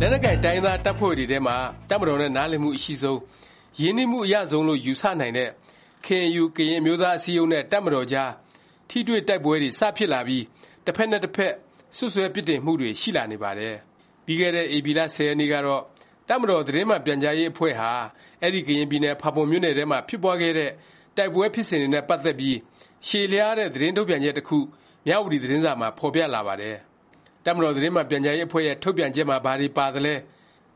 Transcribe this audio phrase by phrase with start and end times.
[0.00, 1.56] လက်နက်ကိုင်တိုင်းရင်းသားတပ်ဖွဲ့တွေထဲမှာ
[1.90, 3.18] တပ်မတော်နဲ့နားလည်မှုအရှိဆုံး၊
[3.80, 5.48] ရင်းနှီးမှုအရဆုံးလို့ယူဆနိုင်တဲ့
[6.06, 8.30] KNU ကရင်အမျိုးသားအစည်းအရုံးနဲ့တပ်မတော်ကြား
[8.88, 10.44] ထိတွေ့တိုက်ပွဲတွေစဖြစ်လာပြီး
[10.84, 11.54] တစ်ဖက်နဲ့တစ်ဖက်
[11.96, 13.74] စွတ်စွဲပြစ်တင်မှုတွေရှိလာနေပါတယ်။
[14.26, 15.82] ပြီးခဲ့တဲ့ဧပြီလ၁၀ရက်နေ့ကတော့
[16.28, 17.90] တပ်မတော်သတင်းမှန်ပြန်ကြားရေးအဖွဲ့ဟာ
[18.42, 20.70] အဲဒီကရင်ပြည်နယ်ဖာပွန်မြို့နယ်ထဲမှာဖြစ်ပွားခဲ့တဲ့
[21.16, 22.56] တိုက်ပွဲဖြစ်စဉ်တွေနဲ့ပတ်သက်ပြီး
[23.06, 24.58] ရှည်လျားတဲ့သတင်းထုတ်ပြန်ချက်တစ်ခု
[25.06, 26.76] မြဝတီသတင်းစာမှာ ဖော်ပြလာပါတယ်။
[27.44, 30.14] တပ်မတော်သတင်းမှန်ပြန်ကြားရေးအဖွဲ့ရဲ့ ထုတ်ပြန်ချက်မှာ ဘာတွေ ပါသလဲ၊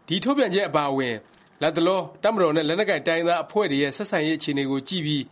[0.07, 1.15] ဒီထုတ်ပြန်ချက် အပါအဝင်
[1.63, 5.25] လတ်တလော တပ်မတော်နဲ့ လက်နက်ကိုင် တိုင်းရင်းသား အဖွဲ့တွေရဲ့ ဆက်ဆံရေး အခြေအနေကိုကြည့်ပြီး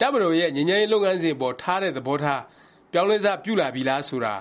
[0.00, 2.42] တပ်မတော်ရဲ့ ငြိမ်းချမ်းရေး လုပ်ငန်းစဉ်အပေါ် ထားတဲ့ သဘောထား
[2.92, 4.34] ပြောင်းလဲစ ပြုလာပြီလား ဆိုတာ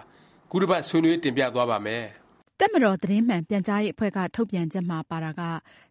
[0.52, 2.06] ခုတစ်ပတ် ဆွေးနွေး တင်ပြသွားပါ့မယ်။
[2.60, 5.42] တပ်မတော် သတင်းမှန်ပြန်ကြားရေး အဖွဲ့က ထုတ်ပြန်ချက်မှာ ပါတာက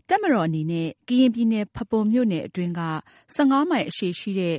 [0.08, 2.82] တပ်မတော်အနေနဲ့ ကရင်ပြည်နယ် ဖာပွန်မြို့နယ်အတွင်းက
[3.34, 4.56] ၁၅ မိုင်အရှည်ရှိတဲ့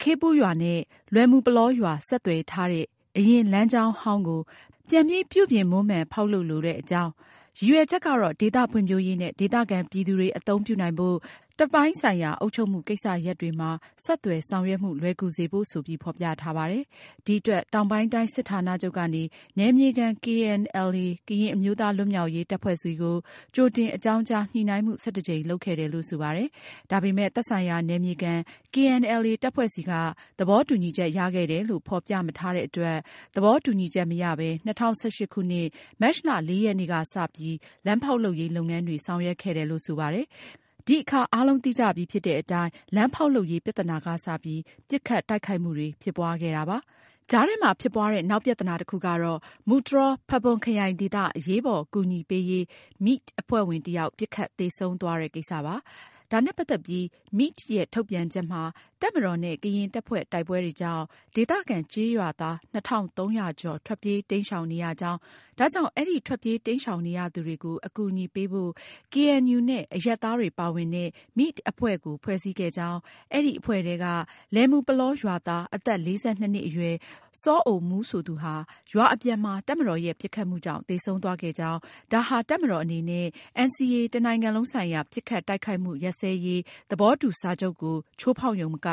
[0.00, 0.80] ခေးပူးရွာနဲ့
[1.14, 4.40] လွယ်မူပလောရွာ ဆက်သွယ်ထားတဲ့ အရင်လမ်းကြောင်းဟောင်းကို
[4.88, 7.12] ပြန်ပြီး ပြုပြင်မွမ်းမံ ဖေါက်လုပ်လိုတဲ့အကြောင်း၊
[7.58, 11.16] ရည်ရွယ်ချက်ကတော့ ဒေသဖွံ့ဖြိုးရေးနဲ့ ဒေသခံပြည်သူတွေ အသုံးပြုနိုင်ဖို့
[11.60, 13.70] တပ်ပိုင်းဆိုင်ရာ အုပ်ချုပ်မှု ကိစ္စရပ်တွေမှာ
[14.04, 16.84] ဆက်သွယ်ဆောင်ရွက်မှု လွယ်ကူစေဖို့ ဆိုပြီး ဖော်ပြထားပါတယ်။
[17.26, 19.22] ဒီအတွက် တောင်ပိုင်းတိုင်း စစ်ဌာနချုပ်ကနေ
[19.58, 23.16] နယ်မြေခံ KNLA ကရင်အမျိုးသား လွတ်မြောက်ရေး တပ်ဖွဲ့ဆီကို
[23.54, 26.48] ကြိုတင် အကြောင်းကြား ညှိနှိုင်းမှု ၁၁ ကြိမ် လုပ်ခဲ့တယ်လို့ ဆိုပါတယ်။
[26.90, 28.32] ဒါပေမယ့် သက်ဆိုင်ရာ နယ်မြေခံ
[28.74, 29.92] KNLA တပ်ဖွဲ့ဆီက
[30.38, 32.98] သဘောတူညီချက် ရခဲ့တယ်လို့ ဖော်ပြမထားတဲ့အတွက်
[33.36, 35.68] သဘောတူညီချက် မရပဲ ၂၀၁၈ ခုနှစ်
[36.00, 40.28] မတ်လ ၄ ရက်နေ့ကစပြီး လမ်းဖေါက်လုပ်ရေး လုပ်ငန်းတွေ ဆောင်ရွက်ခဲ့တယ်လို့ ဆိုပါတယ်။
[40.88, 46.78] ဒီအခါ အားလုံးသိကြပြီဖြစ်တဲ့အတိုင်း လမ်းဖေါက်လုပ်ရေး ပြသနာကစပြီး ပစ်ခတ်တိုက်ခိုက်မှုတွေ ဖြစ်ပွားခဲ့တာပါ။
[47.30, 52.64] ကြားထဲမှာ ဖြစ်ပွားတဲ့ နောက်ပြသနာတစ်ခုကတော့မုဌောဖာပွန်ခရိုင်ဒေသ အရေးပေါ်ကူညီပေးရေး
[53.04, 55.74] MITF အဖွဲ့ဝင်တစ်ယောက် ပစ်ခတ်သေဆုံးသွားတဲ့ ကိစ္စပါ။
[56.30, 57.04] ဒါနဲ့ ပတ်သက်ပြီး
[57.38, 58.62] MITF ရဲ့ ထုတ်ပြန်ချက်မှာ
[59.04, 62.78] တပ်မတော်နဲ့ ကရင်တပ်ဖွဲ့ တိုက်ပွဲတွေကြောင့် ဒေသခံကျေးရွာသား ၂
[63.16, 65.18] ၃၀၀ ကျော် ထွက်ပြေးတိမ်းရှောင်နေရကြောင်း၊
[65.58, 68.70] ဒါကြောင့် အဲဒီ ထွက်ပြေးတိမ်းရှောင်နေရသူတွေကို အကူအညီပေးဖို့
[69.12, 72.98] ကေအဲန်ယူနဲ့ အရပ်သားတွေပါဝင်တဲ့ MITF အဖွဲ့ကို ဖွဲ့စည်းခဲ့ကြောင်း၊
[73.34, 74.06] အဲဒီအဖွဲ့ထဲက
[74.54, 76.96] လယ်မူပလောရွာသား အသက် ၄၂ နှစ်အရွယ်
[77.42, 78.54] စောအိုမူး ဆိုသူဟာ
[78.92, 81.78] ရွာအပြန်မှာ တပ်မတော်ရဲ့ ပစ်ခတ်မှုကြောင့် သေဆုံးသွားခဲ့ကြောင်း၊
[82.12, 83.26] ဒါဟာ တပ်မတော်အနေနဲ့
[83.66, 88.88] NCA တစ်နိုင်ငံလုံးဆိုင်ရာ ပစ်ခတ်တိုက်ခိုက်မှု ရပ်စဲရေး သဘောတူစာချုပ်ကို ချိုးဖေါက်ရုံမက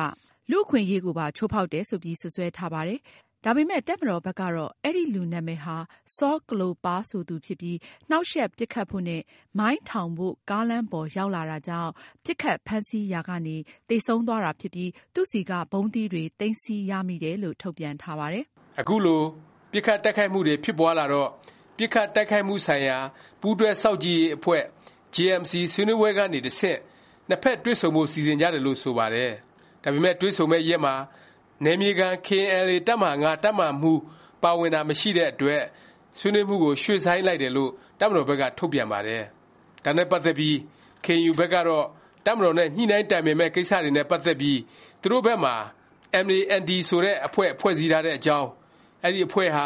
[0.52, 3.00] လူ့အခွင့်အရေးကိုပါ ချိုးဖေါက်တယ်ဆိုပြီး စွပ်စွဲထားပါတယ်။
[3.46, 5.78] ဒါပေမယ့် တပ်မတော်ဘက်ကတော့ အဲဒီလူနာမည်ဟာ
[6.18, 7.78] စောကလိုပါးဆိုသူဖြစ်ပြီး
[8.10, 9.22] နှောင့်ယှက် ပစ်ခတ်ဖို့နဲ့
[9.60, 11.92] မိုင်းထောင်ဖို့ ကားလမ်းပေါ်ရောက်လာတာကြောင့်
[12.26, 13.58] ပစ်ခတ်ဖမ်းဆီးရာကနေ
[13.90, 18.46] သေဆုံးသွားတာဖြစ်ပြီး သူ့ဆီက ဗုံးသီးတွေ သိမ်းဆည်းရမိတယ်လို့ ထုတ်ပြန်ထားပါတယ်။
[18.80, 19.22] အခုလို
[19.72, 21.30] ပစ်ခတ်တိုက်ခိုက်မှုတွေ ဖြစ်ပွားလာတော့
[21.78, 22.98] ပစ်ခတ်တိုက်ခိုက်မှုဆိုင်ရာ
[23.42, 24.64] ပူးတွဲစောင့်ကြည့်ရေး အဖွဲ့
[25.16, 26.80] JMC ဆွေးနွေးပွဲကနေ တဆင့်
[27.30, 29.32] နှစ်ဖက် တွေ့ဆုံဖို့ စီစဉ်ကြတယ်လို့ ဆိုပါတယ်။
[29.84, 30.96] ဒါပေမယ့်တွေ့ဆုံမယ့်ရက်မှာ
[31.64, 34.02] နယ်မြေခံ KNLA တပ်မဟာတပ်မဟာမှူး
[34.44, 35.62] ပါဝင်တာမရှိတဲ့အတွက်
[36.20, 39.24] ဆွေးနွေးမှုကိုရွှေ့ဆိုင်းလိုက်တယ်လို့တပ်မတော်ဘက်ကထုတ်ပြန်ပါတယ်။
[39.86, 40.56] ဒါနဲ့ပတ်သက်ပြီး
[41.06, 41.86] KNU ဘက်ကတော့
[42.26, 44.60] တပ်မတော်နဲ့ညှိနှိုင်းတိုင်ပင်မယ့်ကိစ္စတွေနဲ့ပတ်သက်ပြီး
[45.02, 45.56] သူတို့ဘက်မှာ
[46.26, 48.48] MA-ND ဆိုတဲ့အဖွဲ့ဖွဲ့စည်းထားတဲ့အကြောင်း၊
[49.06, 49.66] အဲဒီအဖွဲ့ဟာ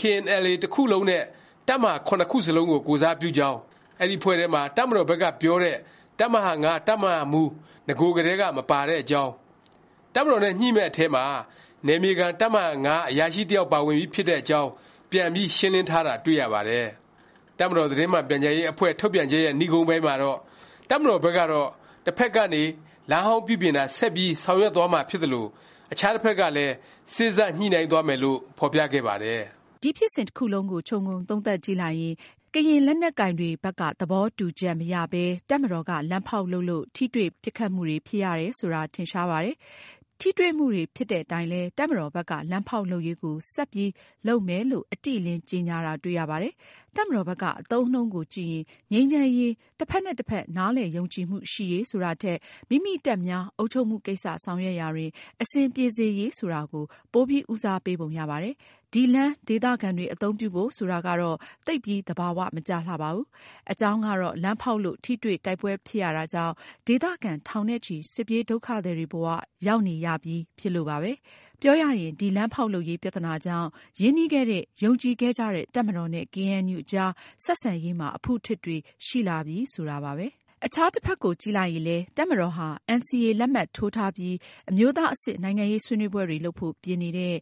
[0.00, 1.22] KNLA တစ်ခုလုံးနဲ့
[1.68, 1.94] တပ်မဟာ
[2.30, 3.58] ခုစလုံးကိုကိုယ်စားပြုကြောင်း၊
[4.00, 5.76] အဲဒီအဖွဲ့ထဲမှာတပ်မတော်ဘက်ကပြောတဲ့
[6.18, 6.52] တပ်မဟာ
[6.88, 7.50] တပ်မဟာမှူး
[7.88, 9.32] နဂိုကတည်းကမပါတဲ့အကြောင်း၊
[10.14, 11.24] တပ်မတော်နဲ့ညှိမယ့်အထဲမှာ
[11.86, 14.70] နယ်မြေခံတပ်မဟာအရာရှိတစ်ယောက် ပါဝင်ပြီးဖြစ်တဲ့အကြောင်း
[15.10, 16.86] ပြန်ပြီး ရှင်းလင်းထားတာ တွေ့ရပါတယ်။
[17.58, 20.38] တပ်မတော် သတင်းမှန်ပြန်ကြားရေးအဖွဲ့ ထုတ်ပြန်ချက်ရဲ့ နိဂုံးပိုင်းမှာတော့
[20.90, 21.68] တပ်မတော်ဘက်ကတော့
[22.04, 22.62] တစ်ဖက်ကနေ
[23.10, 25.46] လမ်းဟောင်းပြုပြင်တာ ဆက်ပြီး ဆောင်ရွက်သွားမှာ ဖြစ်သလို၊
[25.92, 26.74] အခြားတစ်ဖက်ကလည်း
[27.14, 29.40] စေ့စပ်ညှိနှိုင်းသွားမယ်လို့ ဖော်ပြခဲ့ပါတယ်။
[29.82, 32.14] ဒီ ဖြစ်စဉ်တစ်ခုလုံးကို ခြုံငုံသုံးသပ်ကြည့်လိုက်ရင်
[32.54, 39.56] ကရင်လက်နက်ကိုင်တွေဘက်က သဘောတူချက် မရပဲ တပ်မတော်က လမ်းဖေါက်လုပ်လို့ ထိတွေ့ပစ်ခတ်မှုတွေ ဖြစ်ရတယ်ဆိုတာ ထင်ရှားပါတယ်။
[40.20, 43.90] ထိတွေ့မှုတွေဖြစ်တဲ့အတိုင်းလည်း တပ်မတော်ဘက်က လမ်းဖေါက်လုပ်ရေးကို ဆက်ပြီး
[44.26, 46.54] လုပ်မယ်လို့ အတိအလင်း ကြေငြာတာတွေ့ရပါတယ်။
[46.96, 48.56] တပ်မတော်ဘက်က အသုံးအနှုန်းကိုကြည့်
[48.94, 52.38] ရင် ငြိမ်းချမ်းရေး၊တစ်ဖက်နဲ့တစ်ဖက် နားလည်ယုံကြည်မှုရှိရေး ဆိုတာထက်
[52.68, 55.10] မိမိတပ်များ အုပ်ချုပ်မှုကိစ္စ ဆောင်ရွက်ရာတွင်
[55.42, 58.54] အဆင်ပြေစေရေး ဆိုတာကို ပိုပြီး ဦးစားပေးပုံရပါတယ်။
[58.96, 61.36] ဒီလမ်း ဒေသခံတွေ အသုံးပြုဖို့ ဆိုတာကတော့
[61.66, 63.26] သိပ်ပြီး သဘာ၀ မကျလှပါဘူး။
[63.70, 66.54] အကြောင်းကတော့ လမ်းဖေါက်လို့ ထိတွေ့တိုက်ပွဲဖြစ်ရတာကြောင့်
[66.86, 69.36] ဒေသခံ ထောင်နဲ့ချီ စစ်ပြေးဒုက္ခသည်တွေဘ၀
[69.66, 71.12] ရောက်နေရပြီး ဖြစ်လို့ပါပဲ။
[71.60, 73.68] ပြောရရင် ဒီလမ်းဖေါက်လုပ်ရေး ပြသနာကြောင့်
[74.00, 77.12] ရင်းနှီးခဲ့တဲ့၊ယုံကြည်ခဲ့ကြတဲ့ တပ်မတော်နဲ့ ကေအဲန်ယူ အကြား
[77.44, 78.76] ဆက်ဆံရေးမှာ အဖုအထစ်တွေ
[79.06, 80.28] ရှိလာပြီ ဆိုတာပါပဲ။
[80.66, 82.68] အခြားတစ်ဖက်ကို ကြည့်လိုက်ရင်လည်း တပ်မတော်ဟာ
[82.98, 84.36] NCA လက်မှတ်ထိုးထားပြီး
[84.70, 87.34] အမျိုးသားအဆင့် နိုင်ငံရေးဆွေးနွေးပွဲတွေ လုပ်ဖို့ ပြင်နေတဲ့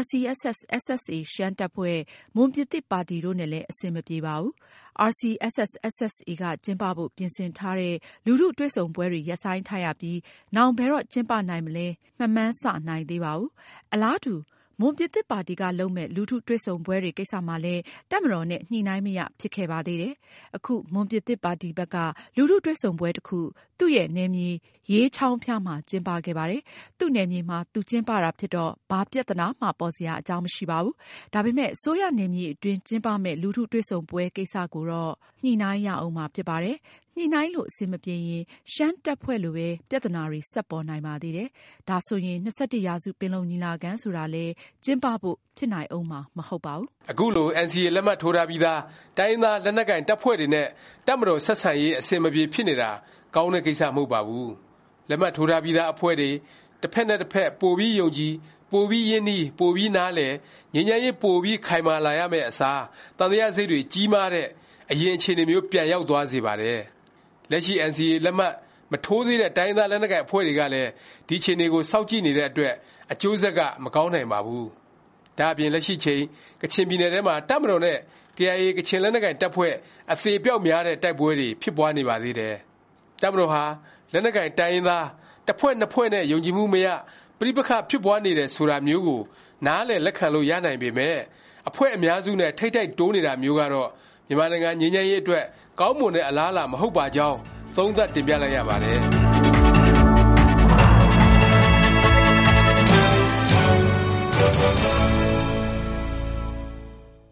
[0.00, 1.96] RCSS/SSA ရှမ်းတပ်ဖွဲ့၊
[2.36, 4.52] မွန်ပြည်သစ်ပါတီတို့နဲ့လည်း အဆင်မပြေပါဘူး။
[5.08, 7.94] RCSS/SSA က ကျင်းပဖို့ ပြင်ဆင်ထားတဲ့
[8.26, 10.18] လူထုတွေ့ဆုံပွဲတွေ ရပ်ဆိုင်းထားရပြီး
[10.56, 11.86] နောင် ဘယ်တော့ ကျင်းပနိုင်မလဲ
[12.18, 13.50] မမှန်းဆ နိုင်သေးပါဘူး။
[13.92, 14.34] အလားတူ
[14.82, 20.14] မွန်ပြည်သစ်ပါတီကလုပ်မယ့် လူထုတွေ့ဆုံပွဲတွေကိစ္စမှာလည်း တပ်မတော်နဲ့ ညှိနှိုင်းမရဖြစ်ခဲ့ပါသေးတယ်။
[20.56, 21.96] အခု မွန်ပြည်သစ်ပါတီဘက်က
[22.36, 23.40] လူထုတွေ့ဆုံပွဲတစ်ခု
[23.78, 24.48] သူ့ရဲ့နယ်မြေ
[24.92, 26.62] ရေးချောင်းဖျားမှာ ကျင်းပခဲ့ပါတယ်။
[26.98, 30.94] သူ့နယ်မြေမှာ သူကျင်းပတာဖြစ်တော့ ဘာပြသနာမှ ပေါ်စရာ အကြောင်းမရှိပါဘူး။
[31.34, 36.76] ဒါပေမယ့် အစိုးရနယ်မြေအတွင်း ကျင်းပမယ့် လူထုတွေ့ဆုံပွဲကိစ္စကိုတော့ ညှိနှိုင်းရဦးမှာ ဖြစ်ပါတယ်။
[37.16, 41.48] ညှိနှိုင်းလို့ အဆင်မပြေရင် ရှမ်းတပ်ဖွဲ့လိုပဲ ပြသနာတွေ ဆက်ပေါ်နိုင်ပါသေးတယ်။
[41.88, 44.52] ဒါဆိုရင် ၂၁ ရာစု ပင်လုံညီလာခံဆိုတာလည်း
[44.84, 48.80] ကျင်းပဖို့ ဖြစ်နိုင်ဦးမှာ မဟုတ်ပါဘူး။အခုလို NCA လက်မှတ်ထိုးထားပြီးသား
[49.18, 50.66] တိုင်းရင်းသား လက်နက်ကိုင် တပ်ဖွဲ့တွေနဲ့
[51.06, 52.90] တပ်မတော် ဆက်ဆံရေး အဆင်မပြေ ဖြစ်နေတာ
[53.34, 54.50] ကောင်းတဲ့ ကိစ္စ မဟုတ်ပါဘူး။
[55.10, 56.30] လက်မှတ်ထိုးထားပြီးသားအဖွဲ့တွေ
[56.82, 58.32] တစ်ဖက်နဲ့တစ်ဖက်ပိုပြီးယုံကြည်၊
[58.72, 60.32] ပိုပြီးရင်းနှီး၊ပိုပြီးနားလည်၊
[60.74, 62.82] ငြိမ်းချမ်းရေးပိုပြီးခိုင်မာလာရမယ့်အစား
[63.18, 64.46] သံသယစိတ်တွေကြီးမားတဲ့
[64.90, 66.80] အရင်အခြေအနေမျိုးပြန်ရောက်သွားစေပါတယ်။
[67.50, 68.54] လက်ရှိ NCA လက်မှတ်
[68.92, 70.90] မထိုးသေးတဲ့တိုင်းရင်းသားလက်နက်ကိုင်အဖွဲ့တွေကလည်း
[71.28, 72.74] ဒီအခြေအနေကိုစောင့်ကြည့်နေတဲ့အတွက်
[73.12, 74.66] အကျိုးဆက်ကမကောင်းနိုင်ပါဘူး။
[75.38, 76.22] ဒါ့အပြင်လက်ရှိအချိန်
[76.62, 77.98] ကချင်ပြည်နယ်ထဲမှာတပ်မတော်နဲ့
[78.38, 79.74] KIA ကချင်လက်နက်ကိုင်တပ်ဖွဲ့
[80.12, 82.56] အသေအပျောက်များတဲ့တိုက်ပွဲတွေဖြစ်ပွားနေပါသေးတယ်။
[83.20, 83.62] တပ်မတော်ဟာ
[84.12, 85.06] လက်နက်ကိုင်တိုင်းရင်းသား
[85.46, 86.86] တစ်ဖွဲ့နှစ်ဖွဲ့နဲ့ယုံကြည်မှုမရ၊
[87.38, 89.20] ပဋိပက္ခဖြစ်ပွားနေတယ်ဆိုတာမျိုးကို
[89.66, 91.20] နားလည်လက်ခံလို့ရနိုင်ပေမယ့်
[91.68, 93.88] အဖွဲ့အများစုနဲ့ထိပ်တိုက်တိုးနေတာမျိုးကတော့
[94.28, 95.44] မြန်မာနိုင်ငံငြိမ်းချမ်းရေးအတွက်
[95.80, 97.38] ကောင်းမွန်တဲ့အလားအလာမဟုတ်ပါကြောင်း
[97.76, 98.98] သုံးသပ်တင်ပြလိုက်ရပါတယ်။